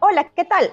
[0.00, 0.72] Hola, ¿qué tal?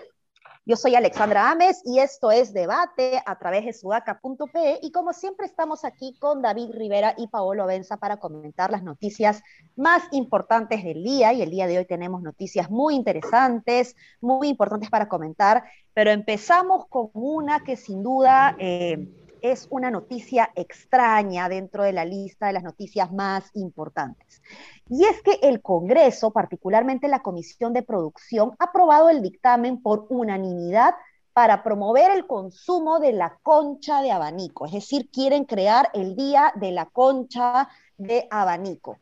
[0.67, 5.46] Yo soy Alexandra Ames y esto es Debate a través de sudaca.pe y como siempre
[5.46, 9.44] estamos aquí con David Rivera y Paolo Benza para comentar las noticias
[9.76, 14.90] más importantes del día y el día de hoy tenemos noticias muy interesantes, muy importantes
[14.90, 19.08] para comentar, pero empezamos con una que sin duda eh,
[19.41, 24.41] es una noticia extraña dentro de la lista de las noticias más importantes.
[24.89, 30.05] Y es que el Congreso, particularmente la Comisión de Producción, ha aprobado el dictamen por
[30.09, 30.95] unanimidad
[31.34, 36.53] para promover el consumo de la concha de abanico, es decir, quieren crear el Día
[36.55, 38.97] de la Concha de Abanico.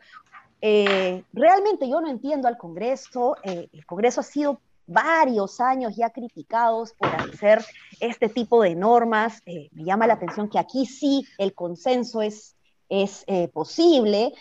[0.59, 6.09] Eh, realmente yo no entiendo al Congreso, eh, el Congreso ha sido varios años ya
[6.09, 7.63] criticados por hacer
[7.99, 9.41] este tipo de normas.
[9.45, 12.55] Eh, me llama la atención que aquí sí el consenso es,
[12.89, 14.33] es eh, posible.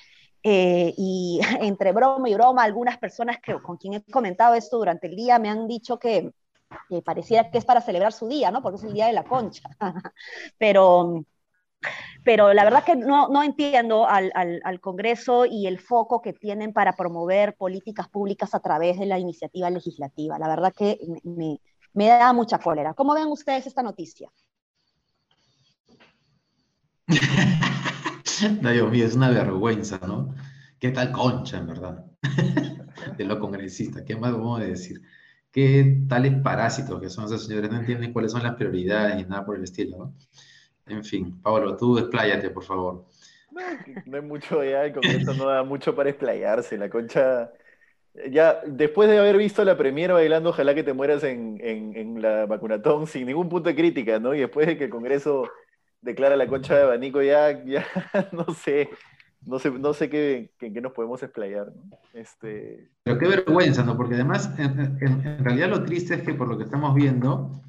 [0.45, 5.07] Eh, y entre broma y broma, algunas personas que, con quien he comentado esto durante
[5.07, 6.33] el día me han dicho que,
[6.89, 8.63] que pareciera que es para celebrar su día, ¿no?
[8.63, 9.69] Porque es el día de la concha.
[10.59, 11.25] Pero
[12.25, 17.55] pero la verdad que no, entiendo al, Congreso y el foco que tienen para promover
[17.57, 20.39] políticas públicas a través de la iniciativa legislativa.
[20.39, 21.59] La verdad que me,
[21.95, 22.95] da mucha cólera.
[22.95, 24.31] ¿Cómo ven ustedes esta noticia?
[28.61, 30.35] no, Dios mío, es una vergüenza, ¿no?
[30.79, 32.07] ¿Qué tal concha, en verdad?
[33.17, 35.01] de los congresistas, ¿qué más vamos a decir?
[35.51, 37.71] ¿Qué tales parásitos que son esos señores?
[37.71, 40.15] No entienden cuáles son las prioridades ni nada por el estilo, ¿no?
[40.87, 43.05] En fin, Pablo, tú despláyate, por favor.
[43.51, 43.61] No,
[44.07, 46.79] no hay mucho ya, el Congreso no da mucho para explayarse.
[46.79, 47.51] La concha.
[48.31, 52.21] Ya, después de haber visto la Premier bailando, ojalá que te mueras en, en, en,
[52.21, 54.35] la vacunatón sin ningún punto de crítica, ¿no?
[54.35, 55.49] Y después de que el Congreso
[56.03, 57.87] declara la concha de abanico, ya, ya
[58.33, 58.91] no sé,
[59.47, 61.99] no sé, no sé qué, qué, qué nos podemos explayar, ¿no?
[62.13, 62.91] Este...
[63.03, 63.97] Pero qué vergüenza, ¿no?
[63.97, 67.63] Porque además, en, en, en realidad lo triste es que por lo que estamos viendo,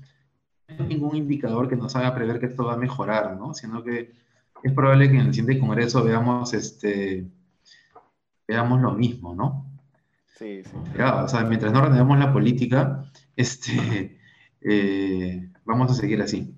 [0.68, 3.54] ningún indicador que nos haga prever que esto va a mejorar, ¿no?
[3.54, 4.14] Sino que
[4.64, 7.28] es probable que en el siguiente congreso veamos, este,
[8.48, 9.66] veamos lo mismo, ¿no?
[10.38, 10.72] Sí, sí.
[10.98, 14.20] Ya, o sea, mientras no renovemos la política, este,
[14.62, 16.56] eh, vamos a seguir así.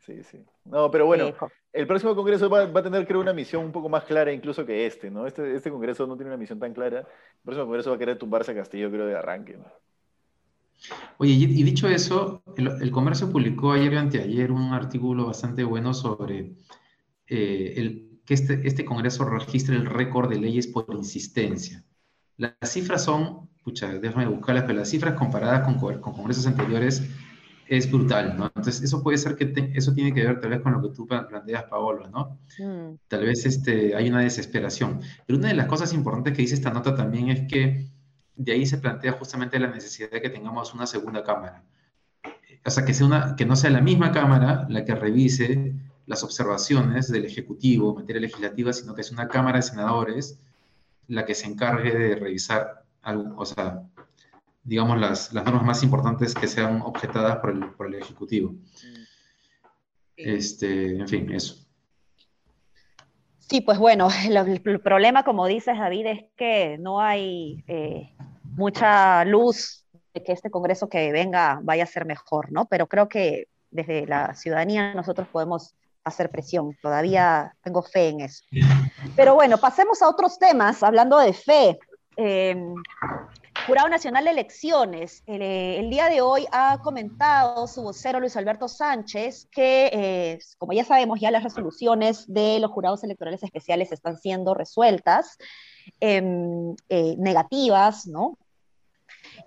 [0.00, 0.44] Sí, sí.
[0.64, 1.32] No, pero bueno,
[1.72, 4.64] el próximo congreso va, va, a tener, creo, una misión un poco más clara incluso
[4.64, 5.26] que este, ¿no?
[5.26, 7.00] Este, este congreso no tiene una misión tan clara.
[7.00, 9.64] El próximo congreso va a querer tumbarse a Castillo, creo, de arranque, ¿no?
[11.18, 15.94] Oye, y dicho eso, el, el, Comercio publicó ayer y anteayer un artículo bastante bueno
[15.94, 16.52] sobre
[17.26, 21.84] eh, el, que este, este Congreso registre el récord de leyes por insistencia.
[22.36, 27.02] Las cifras son, pucha, déjame buscarlas, pero las cifras comparadas con, con congresos anteriores
[27.66, 28.46] es brutal, ¿no?
[28.46, 30.94] Entonces, eso puede ser que te, eso tiene que ver tal vez con lo que
[30.94, 32.38] tú planteas, Paolo, ¿no?
[32.58, 32.96] Mm.
[33.08, 35.00] Tal vez este, hay una desesperación.
[35.26, 37.88] Pero una de las cosas importantes que dice esta nota también es que
[38.36, 41.62] de ahí se plantea justamente la necesidad de que tengamos una segunda cámara.
[42.66, 45.74] O sea, que, sea una, que no sea la misma cámara la que revise
[46.06, 50.38] las observaciones del Ejecutivo en materia legislativa, sino que es una Cámara de Senadores
[51.08, 53.82] la que se encargue de revisar, algo, o sea,
[54.62, 58.54] digamos, las, las, normas más importantes que sean objetadas por el, por el Ejecutivo.
[60.16, 61.63] Este, en fin, eso.
[63.48, 68.10] Sí, pues bueno, el, el, problema, como dices, David, es que no hay eh,
[68.56, 72.66] mucha luz de que este Congreso que venga vaya a ser mejor, ¿no?
[72.66, 76.76] Pero creo que desde la ciudadanía nosotros podemos hacer presión.
[76.80, 78.44] Todavía tengo fe en eso.
[79.16, 81.78] Pero bueno, pasemos a otros temas, hablando de fe.
[82.16, 82.56] Eh,
[83.66, 88.68] Jurado Nacional de Elecciones, el, el, día de hoy ha comentado su vocero Luis Alberto
[88.68, 94.18] Sánchez que, eh, como ya sabemos, ya las resoluciones de los jurados electorales especiales están
[94.18, 95.38] siendo resueltas,
[96.00, 96.22] eh,
[96.90, 98.36] eh, negativas, ¿no?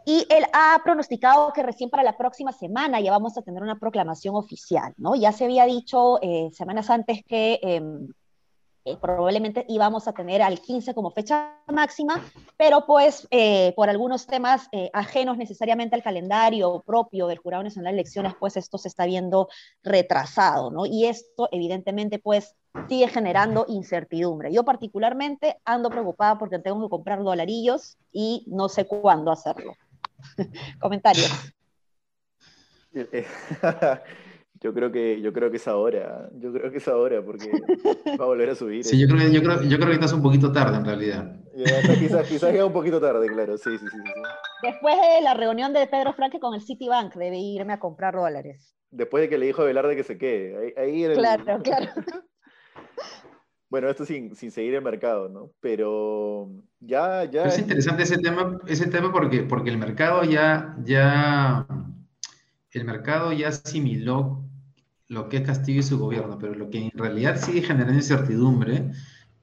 [0.06, 3.78] Y él ha pronosticado que recién para la próxima semana ya vamos a tener una
[3.78, 5.16] proclamación oficial, ¿no?
[5.16, 8.08] Ya se había dicho eh, semanas antes que em,
[8.88, 12.24] eh, probablemente íbamos a tener al 15 como fecha máxima,
[12.56, 17.92] pero pues eh, por algunos temas eh, ajenos necesariamente al calendario propio del Jurado Nacional
[17.94, 19.50] de Elecciones, pues esto se está viendo
[19.84, 20.86] retrasado, ¿no?
[20.86, 22.56] Y esto evidentemente pues
[22.88, 24.54] sigue generando incertidumbre.
[24.54, 29.74] Yo particularmente ando preocupada porque tengo que comprar dolarillos y no sé cuándo hacerlo.
[30.80, 31.30] Comentarios.
[34.60, 37.52] Yo creo que, yo creo que es ahora, yo creo que es ahora, porque
[38.20, 38.84] va a volver a subir.
[38.84, 41.36] Sí, yo creo, yo creo, yo creo que estás un poquito tarde en realidad.
[41.56, 43.98] Ya, quizás, quizás un poquito tarde, claro, sí, sí, sí.
[44.04, 44.22] sí.
[44.64, 48.76] Después de la reunión de Pedro Franque con el Citibank, debe irme a comprar dólares.
[48.90, 50.74] Después de que le dijo a Velarde que se quede.
[50.78, 51.92] Ahí, Claro, claro.
[53.70, 55.52] Bueno, esto sin, seguir el mercado, ¿no?
[55.60, 56.50] Pero
[56.80, 57.44] ya, ya.
[57.48, 61.68] es interesante ese tema, ese tema porque, porque el mercado ya, ya,
[62.72, 64.47] el mercado ya asimiló
[65.08, 68.92] lo que es Castillo y su gobierno, pero lo que en realidad sigue generando incertidumbre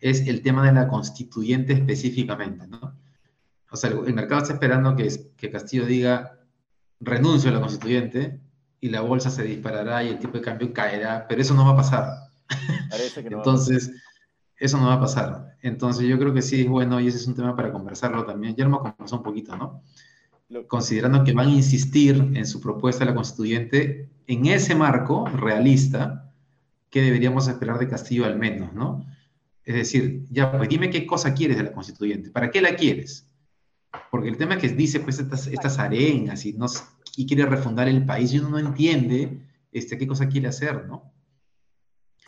[0.00, 2.98] es el tema de la constituyente específicamente, ¿no?
[3.70, 6.38] O sea, el, mercado está esperando que, que Castillo diga
[7.00, 8.40] renuncio a la constituyente
[8.80, 11.72] y la bolsa se disparará y el tipo de cambio caerá, pero eso no va
[11.72, 12.08] a pasar.
[12.90, 13.90] Parece que no Entonces,
[14.56, 15.56] eso no va a pasar.
[15.62, 18.54] Entonces, yo creo que sí es bueno y ese es un tema para conversarlo también.
[18.54, 19.82] Ya lo hemos conversado un poquito, ¿no?
[20.66, 26.32] Considerando que van a insistir en su propuesta de la constituyente, en ese marco realista,
[26.90, 29.04] que deberíamos esperar de Castillo al menos, ¿no?
[29.64, 33.26] Es decir, ya, pues dime qué cosa quieres de la constituyente, ¿para qué la quieres?
[34.10, 36.66] Porque el tema que dice, pues, estas, estas arenas y, no,
[37.16, 39.40] y quiere refundar el país y uno no entiende
[39.72, 41.12] este, qué cosa quiere hacer, ¿no?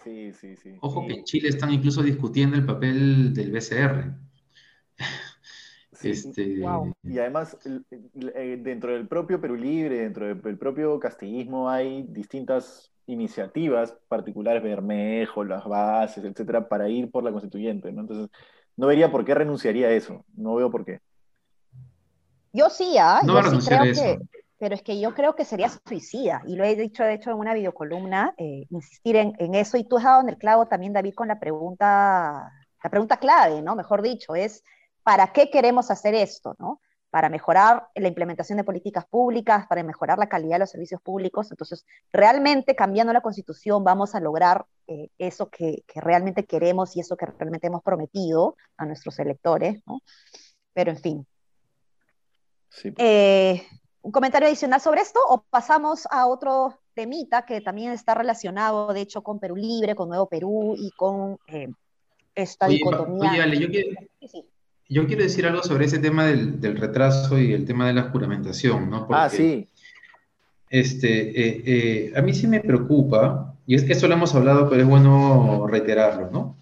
[0.03, 0.77] Sí, sí, sí.
[0.81, 4.26] Ojo que en Chile están incluso discutiendo el papel del BCR.
[6.05, 6.61] Este...
[7.03, 13.97] Y además, eh, dentro del propio Perú Libre, dentro del propio castillismo, hay distintas iniciativas
[14.09, 18.03] particulares, Bermejo, las bases, etcétera, para ir por la constituyente, ¿no?
[18.03, 18.31] Entonces,
[18.77, 21.01] no vería por qué renunciaría a eso, no veo por qué.
[22.53, 23.21] Yo sí, ¿ah?
[23.25, 24.19] No Yo sí creo que,
[24.59, 27.37] pero es que yo creo que sería suicida, y lo he dicho de hecho en
[27.37, 31.15] una videocolumna, eh, insistir en, eso, y tú has dado en el clavo también, David,
[31.15, 32.51] con la pregunta,
[32.83, 33.77] la pregunta clave, ¿no?
[33.77, 34.65] Mejor dicho, es,
[35.07, 36.81] ¿para qué queremos hacer esto, no?
[37.11, 41.49] Para mejorar la implementación de políticas públicas, para mejorar la calidad de los servicios públicos.
[41.53, 47.01] Entonces, realmente cambiando la constitución vamos a lograr eh, eso que, que realmente queremos y
[47.01, 50.01] eso que realmente hemos prometido a nuestros electores, ¿no?
[50.75, 51.27] Pero en fin,
[52.69, 52.93] Sí.
[52.99, 53.63] Eh,
[54.03, 59.03] ¿Un comentario adicional sobre esto o pasamos a otro temita que también está relacionado, de
[59.03, 61.69] hecho, con Perú Libre, con Nuevo Perú y con eh,
[62.35, 63.31] esta dicotomía?
[63.31, 63.69] Oye, Ale, yo,
[64.89, 69.09] quiero, decir algo sobre ese tema del, retraso y el tema de la juramentación, ¿no?
[69.11, 69.69] ah, sí.
[70.69, 74.69] Este, eh, eh, a mí sí me preocupa, y es que esto lo hemos hablado,
[74.69, 76.57] pero es bueno reiterarlo, ¿no?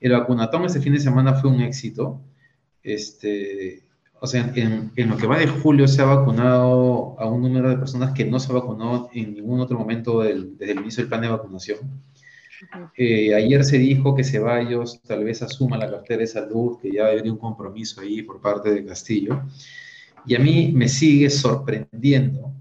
[0.00, 2.20] El vacunatón este fin de semana fue un éxito.
[2.82, 3.82] Este,
[4.20, 7.76] o sea, en, lo que va de julio se ha vacunado a un número de
[7.76, 11.28] personas que no se vacunó en ningún otro momento desde el inicio del plan de
[11.28, 11.78] vacunación.
[12.96, 17.06] Eh, ayer se dijo que Ceballos tal vez asuma la cartera de salud, que ya
[17.06, 19.42] habría un compromiso ahí por parte de Castillo.
[20.26, 22.52] Y a mí me sigue sorprendiendo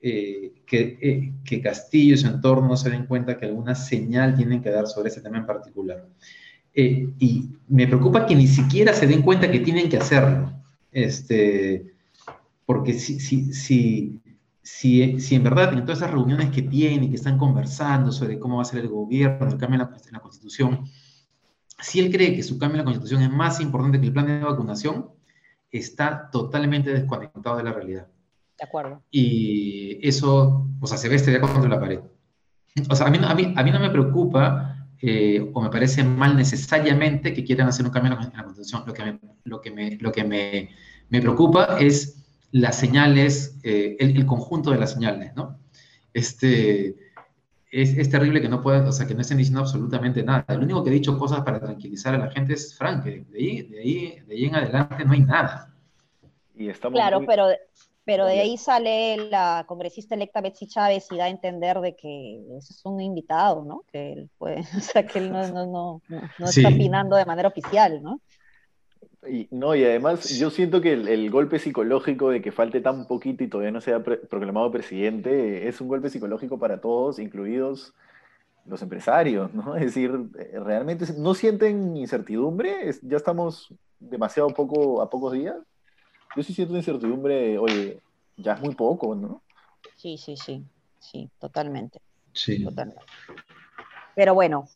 [0.00, 4.62] eh, que, eh, que, Castillo y su entorno se den cuenta que alguna señal tienen
[4.62, 6.06] que dar sobre ese tema en particular.
[6.74, 10.52] y me preocupa que ni siquiera se den cuenta que tienen que hacerlo.
[10.92, 11.94] Este,
[12.66, 14.20] porque si, si, si,
[14.66, 18.56] si, si en verdad en todas esas reuniones que tienen, que están conversando sobre cómo
[18.56, 20.84] va a ser el gobierno, el cambio en la, en la Constitución,
[21.78, 24.26] si él cree que su cambio en la Constitución es más importante que el plan
[24.26, 25.10] de vacunación,
[25.70, 28.08] está totalmente desconectado de la realidad.
[28.58, 29.04] De acuerdo.
[29.08, 32.00] Y eso, o sea, se ve estrella contra la pared.
[32.90, 36.02] O sea, a mí, a mí, a mí no me preocupa eh, o me parece
[36.02, 38.82] mal necesariamente que quieran hacer un cambio en la, Constitución.
[38.84, 40.70] Lo que me, lo que me, lo que me,
[41.08, 42.25] me preocupa es
[42.56, 45.58] las señales, eh, el, conjunto de las señales, ¿no?
[46.14, 46.96] Este,
[47.70, 50.44] es, es, terrible que no puedan, o sea, que no estén diciendo absolutamente nada.
[50.48, 53.04] El único que ha dicho cosas para tranquilizar a la gente es Frank.
[53.04, 55.74] De ahí, de ahí, de ahí en adelante no hay nada.
[56.54, 57.48] Y estamos claro, pero
[58.06, 62.40] pero de ahí sale la congresista electa Betsy Chávez y da a entender de que
[62.56, 63.82] ese es un invitado, ¿no?
[63.90, 66.02] Que él, puede, o sea, que él no, no, no,
[66.38, 68.20] no está opinando de manera oficial, ¿no?
[69.28, 73.42] Y, no, y además yo siento que el, golpe psicológico de que falte tan poquito
[73.42, 77.94] y todavía no sea proclamado presidente es un golpe psicológico para todos, incluidos
[78.66, 79.76] los empresarios, ¿no?
[79.76, 80.12] Es decir,
[80.52, 85.56] realmente no sienten incertidumbre, ya estamos demasiado poco a pocos días
[86.36, 87.98] yo sí siento incertidumbre, oye,
[88.36, 89.42] ya es muy poco, ¿no?
[89.96, 90.62] Sí, sí, sí,
[90.98, 92.00] sí, totalmente.
[92.32, 92.62] Sí.
[92.62, 93.02] Totalmente.
[94.14, 94.68] Pero bueno,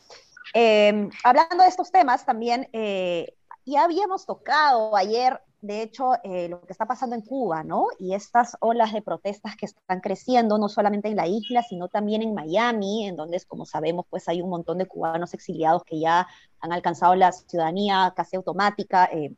[0.54, 6.60] em, hablando de estos temas también, eh, ya habíamos tocado ayer, de hecho, eh, lo
[6.62, 7.86] que está pasando en Cuba, ¿no?
[7.98, 12.22] Y estas olas de protestas que están creciendo, no solamente en la isla, sino también
[12.22, 16.26] en Miami, en donde, como sabemos, pues hay un montón de cubanos exiliados que ya
[16.60, 19.08] han alcanzado la ciudadanía casi automática.
[19.12, 19.34] Eh,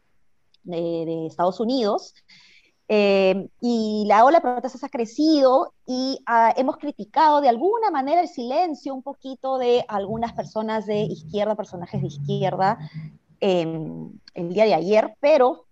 [0.64, 2.14] de, Estados Unidos.
[2.88, 8.20] Eh, y la ola de protestas ha crecido y ah, hemos criticado de alguna manera
[8.20, 12.78] el silencio un poquito de algunas personas de izquierda, personajes de izquierda,
[13.42, 15.66] em, el día de ayer, pero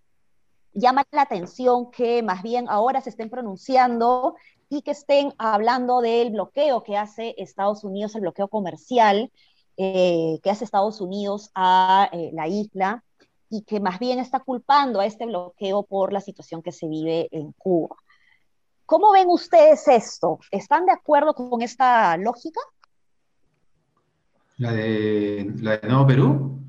[0.72, 4.34] llama la atención que más bien ahora se estén pronunciando
[4.68, 9.30] y que estén hablando del bloqueo que hace Estados Unidos, el bloqueo comercial
[9.76, 13.04] eh, que hace Estados Unidos a eh, la isla
[13.48, 17.28] y que más bien está culpando a este bloqueo por la situación que se vive
[17.30, 17.96] en Cuba.
[18.84, 20.40] ¿Cómo ven ustedes esto?
[20.50, 22.60] ¿Están de acuerdo con esta lógica?
[24.56, 26.60] La de, la de Nuevo Perú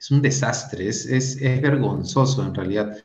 [0.00, 2.96] es un desastre, es, es, es vergonzoso en realidad.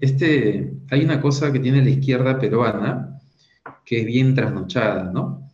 [0.00, 3.20] Este, hay una cosa que tiene la izquierda peruana
[3.84, 5.48] que es bien trasnochada, ¿no?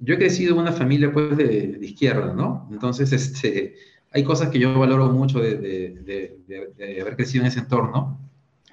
[0.00, 2.68] Yo he crecido en una familia pues de, de izquierda, ¿no?
[2.72, 3.74] Entonces, este,
[4.12, 6.38] hay cosas que yo valoro mucho de, de,
[6.76, 8.18] de, haber crecido en ese entorno,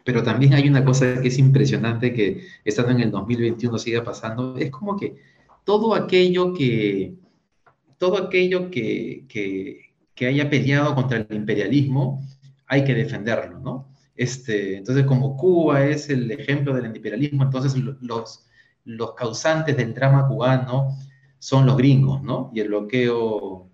[0.04, 4.56] pero también hay una cosa que es impresionante que estando en el 2021 siga pasando,
[4.58, 5.16] es como que
[5.64, 7.16] todo aquello que,
[7.98, 9.85] todo aquello que, que,
[10.16, 12.26] que haya peleado contra el imperialismo,
[12.68, 13.90] hay que defenderlo, ¿no?
[14.16, 18.48] Este, entonces, como Cuba es el ejemplo del imperialismo, entonces los,
[18.86, 20.98] los causantes del drama cubano
[21.38, 22.50] son los gringos, ¿no?
[22.54, 23.70] Y el bloqueo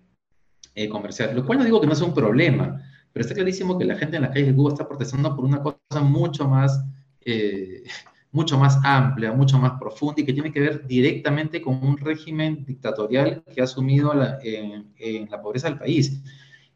[0.74, 2.82] eh, comercial, lo cual no digo que no sea un problema,
[3.12, 5.62] pero está clarísimo que la gente en las calles de Cuba está protestando por una
[5.62, 6.84] cosa mucho más,
[7.20, 7.84] eh,
[8.32, 12.64] mucho más amplia, mucho más profunda y que tiene que ver directamente con un régimen
[12.64, 16.20] dictatorial que ha asumido la, en, en, la pobreza del país.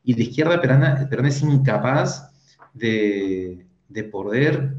[0.05, 2.31] Y la izquierda peruana es incapaz
[2.75, 4.77] de, de poder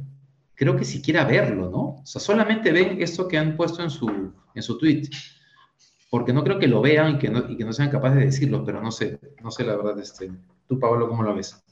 [0.57, 2.01] creo que siquiera verlo, ¿no?
[2.01, 5.03] O sea, solamente ven esto que han puesto en su, en su tweet,
[6.09, 8.25] porque no creo que lo vean y que no, y que no sean capaces de
[8.25, 10.31] decirlo, pero no sé, no sé la verdad, este,
[10.67, 11.63] tú, Pablo, ¿cómo lo ves?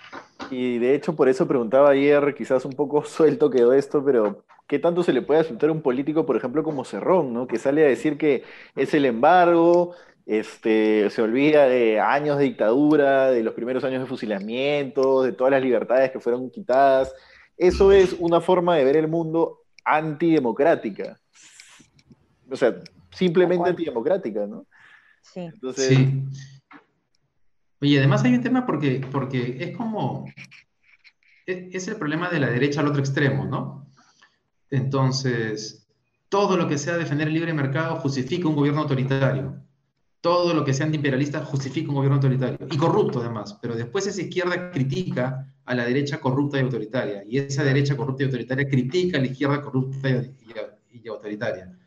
[0.52, 4.80] Y de hecho, por eso preguntaba ayer, quizás un poco suelto quedó esto, pero ¿qué
[4.80, 7.48] tanto se le puede asustar a un político, por ejemplo, como Cerrón, ¿no?
[7.48, 8.44] que sale a decir que
[8.76, 9.96] es el embargo,
[10.26, 15.52] este, se olvida de años de dictadura, de los primeros años de fusilamiento, de todas
[15.52, 17.14] las libertades que fueron quitadas,
[17.58, 21.20] eso es una forma de ver el mundo antidemocrática.
[22.50, 22.76] O sea,
[23.12, 24.66] simplemente antidemocrática, ¿no?
[25.22, 25.42] Sí.
[25.42, 25.88] Entonces...
[25.90, 26.24] sí.
[27.82, 30.26] Oye, además hay un tema porque, porque es como,
[31.46, 33.85] es, es, el problema de la derecha al otro extremo, ¿no?
[34.70, 35.88] Entonces,
[36.30, 39.62] todo lo que sea defender el libre mercado justifica un gobierno autoritario.
[40.22, 42.58] Todo lo que sea antiimperialista justifica un gobierno autoritario.
[42.72, 43.58] Y corrupto además.
[43.62, 47.24] Pero después esa izquierda critica a la derecha corrupta y autoritaria.
[47.28, 50.14] Y esa derecha corrupta y autoritaria critica a la izquierda corrupta y,
[50.94, 51.78] y, y autoritaria.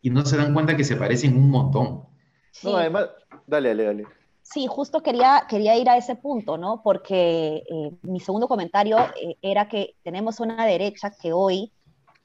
[0.00, 2.04] Y no se dan cuenta que se parecen un montón.
[2.52, 2.68] Sí.
[2.68, 3.08] No, además,
[3.46, 4.04] dale, dale, dale.
[4.42, 6.80] Sí, justo quería, quería ir a ese punto, ¿no?
[6.82, 11.70] Porque eh, mi segundo comentario eh, era que tenemos una derecha que hoy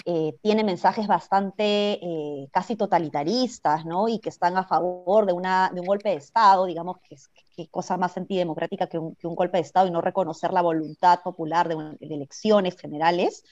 [0.05, 4.07] eh, tiene mensajes bastante eh, casi totalitaristas, ¿no?
[4.07, 7.29] Y que están a favor de, una, de un golpe de Estado, digamos que es
[7.55, 10.61] que cosa más antidemocrática que un, que un, golpe de Estado y no reconocer la
[10.61, 13.43] voluntad popular de, de elecciones generales.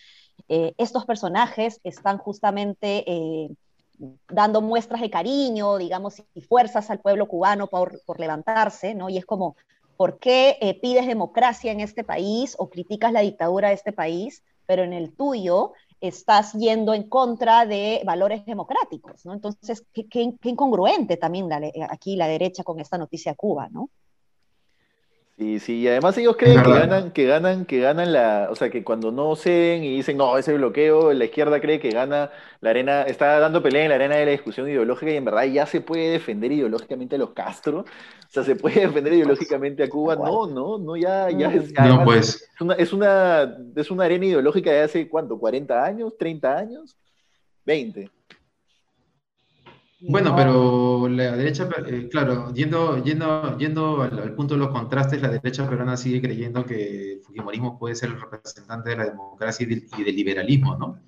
[0.50, 3.50] Eh, estos personajes están justamente eh,
[4.30, 9.10] dando muestras de cariño, digamos, y fuerzas al pueblo cubano por, por levantarse, ¿no?
[9.10, 9.56] Y es como,
[9.98, 14.44] ¿por qué eh, pides democracia en este país o criticas la dictadura de este país,
[14.66, 19.34] pero en el tuyo estás yendo en contra de valores democráticos, ¿no?
[19.34, 23.90] Entonces, qué, qué, incongruente también la, aquí la derecha con esta noticia Cuba, ¿no?
[25.42, 28.70] Sí, sí, y además ellos creen que ganan, que ganan, que ganan la, o sea,
[28.70, 32.30] que cuando no ceden y dicen, no, ese bloqueo, la izquierda cree que gana
[32.60, 35.46] la arena, está dando pelea en la arena de la discusión ideológica y en verdad
[35.46, 39.90] ya se puede defender ideológicamente a los Castro, o sea, se puede defender ideológicamente a
[39.90, 42.48] Cuba, no, no, no, ya, ya es, no, pues.
[42.54, 45.40] es, una, es, una, es una arena ideológica de hace, ¿cuánto?
[45.40, 46.14] ¿40 años?
[46.20, 46.96] ¿30 años?
[47.66, 48.12] 20.
[50.04, 55.22] Bueno, pero la derecha, eh, claro, yendo, yendo, yendo al, al, punto de los contrastes,
[55.22, 59.64] la derecha peruana sigue creyendo que el Fujimorismo puede ser el representante de la democracia
[59.64, 61.00] y del, y del liberalismo, ¿no?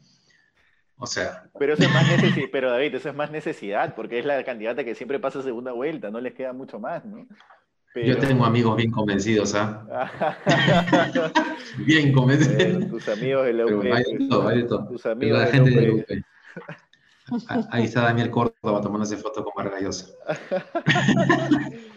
[0.97, 1.43] O sea.
[1.57, 4.83] Pero eso es más necesidad, pero David, eso es más necesidad, porque es la candidata
[4.83, 7.25] que siempre pasa segunda vuelta, no les queda mucho más, ¿no?
[7.95, 8.07] Pero...
[8.07, 9.85] Yo tengo amigos bien convencidos, ¿ah?
[11.85, 12.57] bien convencidos.
[12.57, 13.83] Pero tus amigos de la UP.
[13.83, 14.63] De de.
[14.89, 16.23] Tus amigos la gente de la UP.
[17.71, 20.07] Ahí está Daniel Córdoba tomándose foto con Margallosa.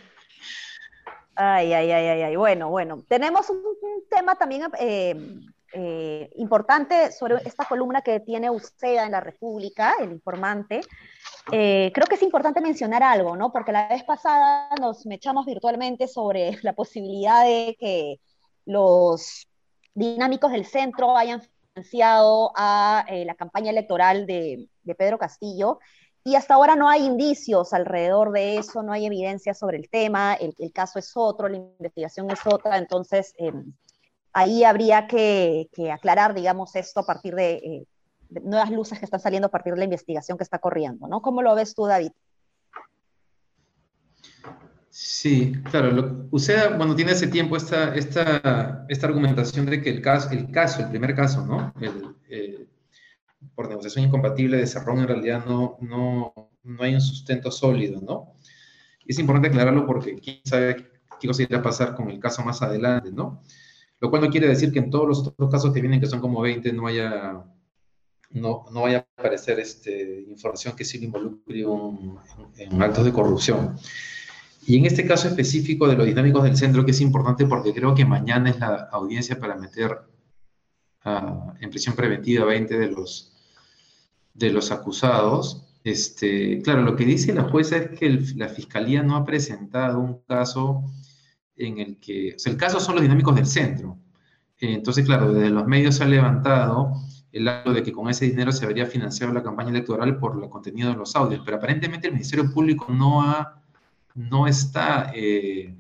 [1.39, 2.37] Ay, ay, ay, ay, ay.
[2.37, 3.05] Bueno, bueno.
[3.09, 3.63] Tenemos un,
[4.09, 5.15] tema también eh,
[5.75, 10.81] eh, importante sobre esta columna que tiene UCEDA en la República, el informante.
[11.53, 13.53] Eh, creo que es importante mencionar algo, ¿no?
[13.53, 18.19] Porque la vez pasada nos echamos virtualmente sobre la posibilidad de que
[18.65, 19.47] los
[19.95, 21.43] dinámicos del centro hayan
[21.75, 25.79] financiado a la campaña electoral de, de, Pedro Castillo
[26.25, 30.35] y hasta ahora no hay indicios alrededor de eso, no hay evidencia sobre el tema,
[30.35, 33.53] el, el caso es otro, la investigación es otra, entonces eh,
[34.37, 37.87] ahí habría que, aclarar, digamos, esto a partir de,
[38.29, 41.23] nuevas luces que están saliendo a partir de la investigación que está corriendo, ¿no?
[41.23, 42.11] ¿Cómo lo ves tú, David?
[44.91, 45.91] Sí, claro.
[45.91, 50.51] Lo, UCEDA, bueno, tiene ese tiempo esta, esta, esta argumentación de que el caso, el
[50.51, 51.73] caso, el primer caso, ¿no?
[51.81, 52.69] El,
[53.55, 58.37] por negociación incompatible de Cerrón en realidad no, no, no hay un sustento sólido, ¿no?
[59.07, 60.89] es importante aclararlo porque quién sabe
[61.21, 63.43] qué cosa irá a pasar con el caso más adelante, ¿no?
[64.01, 66.21] Lo cual no quiere decir que en todos los otros casos que vienen, que son
[66.21, 67.45] como 20, no haya,
[68.31, 71.65] no, no vaya a aparecer este, información que sí involucre
[72.59, 73.77] en actos de corrupción.
[74.67, 77.95] Y en este caso específico de los dinámicos del centro, que es importante porque creo
[77.95, 79.97] que mañana es la audiencia para meter
[81.61, 83.36] en prisión preventiva a 20 de los,
[84.37, 85.65] de los acusados.
[85.85, 90.21] Este, claro, lo que dice la jueza es que la fiscalía no ha presentado un
[90.27, 90.85] caso
[91.57, 93.99] en el que, o sea, el caso son los dinámicos del centro.
[94.59, 96.93] entonces, claro, desde los medios se ha levantado
[97.33, 100.49] el acto de que con ese dinero se habría financiado la campaña electoral por el
[100.49, 103.63] contenido de los audios, pero aparentemente el Ministerio Público no ha
[104.17, 105.75] no está eh,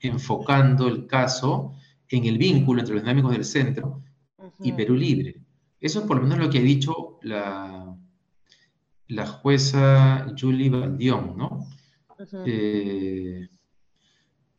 [0.00, 1.72] enfocando el caso
[2.08, 4.02] en el vínculo entre los dinámicos del centro
[4.60, 5.43] y Perú Libre.
[5.84, 7.94] Eso es por lo menos lo que ha dicho la,
[9.08, 11.66] la jueza Julie Valdión, ¿no?
[12.46, 13.48] Eh,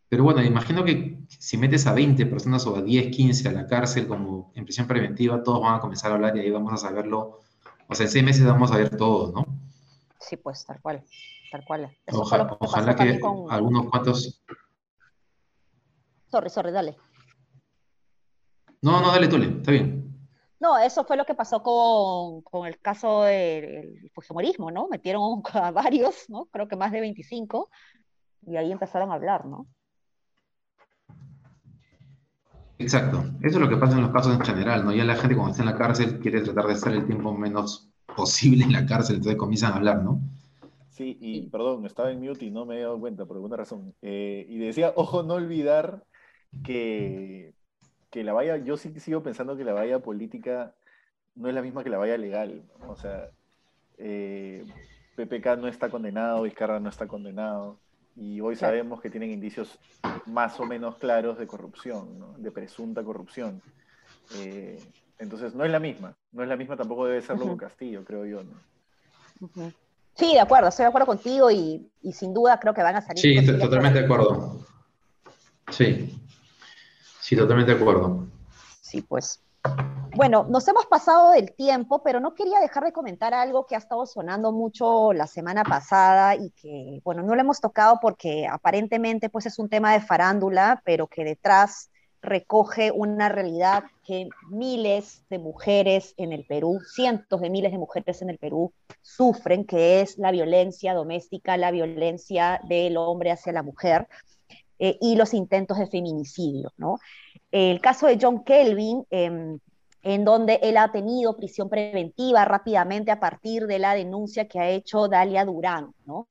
[0.07, 3.65] pero bueno, imagino que si metes a 20 personas o a 10, 15 a la
[3.65, 6.77] cárcel como en prisión preventiva, todos van a comenzar a hablar y ahí vamos a
[6.77, 7.39] saberlo.
[7.87, 9.45] O sea, en seis meses vamos a ver todo, ¿no?
[10.19, 11.03] Sí, pues, tal cual
[11.63, 11.97] cual.
[12.59, 14.41] ojalá que algunos cuantos...
[16.29, 16.97] Sorry, sorry, dale.
[18.81, 20.04] No, no, dale, Tule, está bien.
[20.65, 24.87] No, eso fue lo que pasó con, el caso del fujimorismo, ¿no?
[24.87, 26.45] Metieron a varios, ¿no?
[26.45, 27.69] Creo que más de 25,
[28.47, 29.67] y ahí empezaron a hablar, ¿no?
[32.79, 33.25] Exacto.
[33.43, 34.91] Eso es lo que pasa en los casos en general, ¿no?
[34.91, 37.87] Ya la gente cuando está en la cárcel quiere tratar de estar el tiempo menos
[38.15, 40.19] posible en la cárcel, entonces comienzan a hablar, ¿no?
[40.89, 43.93] Sí, y perdón, estaba en mute y no me he dado cuenta por alguna razón.
[44.01, 46.03] Eh, y decía, ojo, no olvidar
[46.63, 47.53] que,
[48.09, 50.73] que la valla, yo sí sigo pensando que la valla política
[51.35, 52.63] no es la misma que la valla legal.
[52.87, 53.29] O sea,
[53.97, 54.65] eh,
[55.15, 57.77] PPK no está condenado, Vizcarra no está condenado,
[58.15, 59.77] y hoy sabemos que tienen indicios
[60.25, 63.61] más o menos claros de corrupción, de presunta corrupción.
[64.37, 64.79] Eh,
[65.19, 68.25] entonces, no es la misma, no es la misma, tampoco debe serlo uh Castillo, creo
[68.25, 68.43] yo.
[68.43, 69.71] ¿no?
[70.13, 73.21] Sí, de acuerdo, estoy de acuerdo contigo y, sin duda creo que van a salir.
[73.21, 74.65] Sí, totalmente de acuerdo.
[75.71, 76.24] Sí,
[77.25, 78.27] sí, totalmente de acuerdo.
[78.81, 79.41] Sí, pues.
[80.15, 83.79] Bueno, nos hemos pasado del tiempo, pero no quería dejar de comentar algo que ha
[83.79, 89.29] estado sonando mucho la semana pasada y que, bueno, no lo hemos tocado porque aparentemente
[89.29, 91.89] pues es un tema de farándula, pero que detrás
[92.21, 98.21] recoge una realidad que miles de mujeres en el Perú, cientos de miles de mujeres
[98.21, 103.63] en el Perú sufren, que es la violencia doméstica, la violencia del hombre hacia la
[103.63, 104.07] mujer
[104.79, 106.71] eh, y los intentos de feminicidio.
[106.77, 106.99] ¿no?
[107.51, 109.59] El caso de John Kelvin, em,
[110.03, 114.69] en donde él ha tenido prisión preventiva rápidamente a partir de la denuncia que ha
[114.69, 116.27] hecho Dalia Durán, ¿no?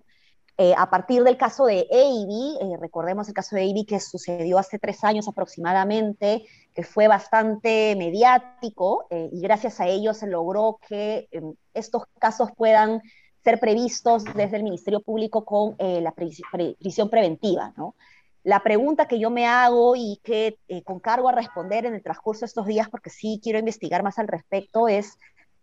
[0.57, 4.59] Eh, a partir del caso de Avi, eh, recordemos el caso de Avi que sucedió
[4.59, 10.79] hace tres años aproximadamente, que fue bastante mediático eh, y gracias a ello se logró
[10.89, 13.03] que em, estos casos puedan
[13.43, 17.75] ser previstos desde el Ministerio Público con la prisión preventiva.
[17.77, 17.95] ¿no?
[18.45, 22.41] La pregunta que yo me hago y que con cargo a responder en el transcurso
[22.41, 25.19] de estos días, porque sí quiero investigar más al respecto, es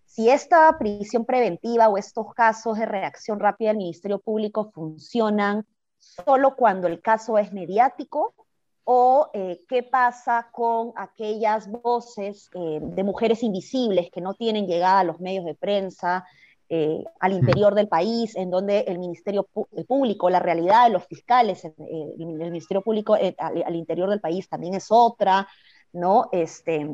[0.06, 5.66] si esta prisión preventiva o estos casos de reacción rápida del Ministerio Público funcionan
[6.00, 8.34] solo cuando el caso es mediático
[8.84, 15.00] o eh, qué pasa con aquellas voces eh, de mujeres invisibles que no tienen llegada
[15.00, 16.26] a los medios de prensa
[16.74, 19.46] eh, al interior del país, en donde el Ministerio
[19.88, 21.74] Público, la realidad de los fiscales, el,
[22.18, 25.46] Ministerio Público al, al, interior del país también es otra,
[25.92, 26.30] ¿no?
[26.32, 26.88] Este,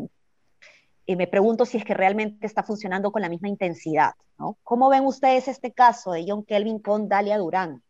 [1.05, 4.13] y me pregunto si es que realmente está funcionando con la misma intensidad.
[4.39, 4.57] ¿no?
[4.63, 7.83] ¿Cómo ven ustedes este caso de John Kelvin con Dalia Durán?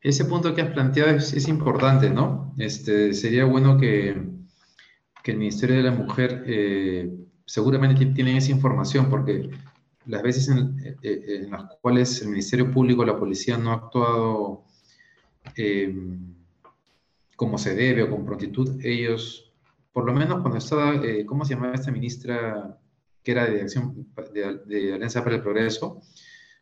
[0.00, 2.54] Ese punto que has planteado es, importante, ¿no?
[2.56, 4.16] Este, sería bueno que,
[5.22, 7.10] que, el Ministerio de la Mujer eh,
[7.50, 9.50] seguramente tiene esa información, porque
[10.06, 13.74] las veces en, eh, eh, en, las cuales el Ministerio Público la policía no ha
[13.74, 14.64] actuado
[17.34, 19.50] como se debe o con prontitud, ellos
[19.92, 22.78] por lo menos cuando estaba, eh, ¿cómo se llamaba esta ministra
[23.24, 26.00] que era de, Acción, de, Alianza para el Progreso?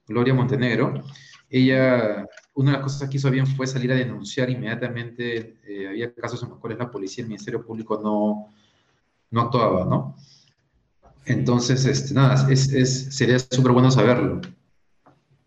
[0.07, 1.05] Gloria Montenegro.
[1.51, 5.59] Ella una de las cosas que hizo bien fue salir a denunciar inmediatamente.
[5.67, 8.49] Eh, había casos en los cuales la policía y el Ministerio Público no,
[9.31, 10.17] no actuaba, ¿no?
[11.29, 14.41] Entonces, este, nada, es, es sería súper bueno saberlo.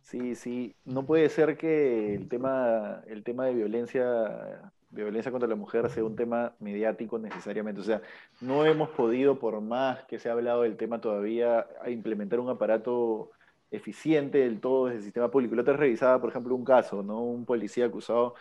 [0.03, 5.55] Sí, sí, no puede ser que el tema, el tema de violencia, violencia contra la
[5.55, 7.81] mujer sea un tema mediático necesariamente.
[7.81, 8.01] O sea,
[8.41, 13.31] no hemos podido, por más que se ha hablado del tema todavía, implementar un aparato
[13.71, 15.55] eficiente del todo desde el sistema público.
[15.55, 17.21] La otra revisaba, por ejemplo, un caso, ¿no?
[17.21, 18.35] Un policía acusado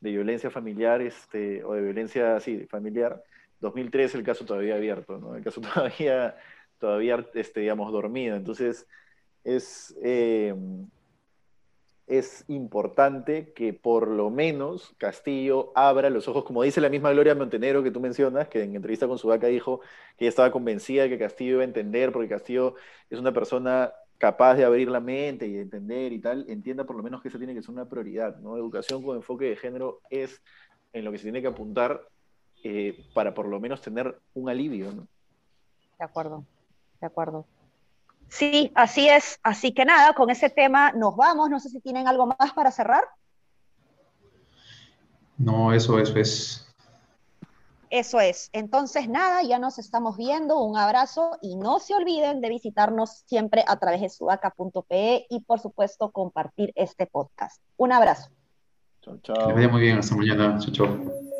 [0.00, 3.22] de violencia familiar, este, o de violencia, sí, familiar.
[3.60, 5.34] 2003 el caso todavía abierto, ¿no?
[5.34, 6.36] El caso todavía,
[6.78, 8.36] todavía este, digamos, dormido.
[8.36, 8.86] Entonces,
[9.44, 10.54] es, eh,
[12.06, 17.34] es importante que por lo menos Castillo abra los ojos, como dice la misma Gloria
[17.34, 19.80] Montenegro que tú mencionas, que en entrevista con su vaca dijo
[20.16, 22.74] que ella estaba convencida de que Castillo iba a entender, porque Castillo
[23.10, 26.96] es una persona capaz de abrir la mente y de entender y tal, entienda por
[26.96, 28.56] lo menos que esa tiene que ser una prioridad, ¿no?
[28.56, 30.42] Educación con enfoque de género es
[30.92, 32.08] en lo que se tiene que apuntar
[32.64, 34.90] eh, para por lo menos tener un alivio.
[35.98, 36.44] De acuerdo,
[37.00, 37.46] de acuerdo.
[38.28, 39.38] Sí, así es.
[39.42, 41.50] Así que nada, con ese tema nos vamos.
[41.50, 43.04] No sé si tienen algo más para cerrar.
[45.38, 46.62] No, eso, eso es.
[47.90, 48.50] Eso es.
[48.52, 50.58] Entonces, nada, ya nos estamos viendo.
[50.60, 55.60] Un abrazo y no se olviden de visitarnos siempre a través de sudaca.pe y, por
[55.60, 57.62] supuesto, compartir este podcast.
[57.76, 58.30] Un abrazo.
[59.02, 59.46] Chao, chao.
[59.48, 59.98] Que vaya muy bien.
[59.98, 60.58] Hasta mañana.
[60.58, 61.35] Chao, chao.